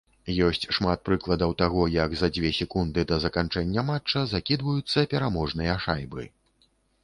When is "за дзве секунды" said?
2.23-3.05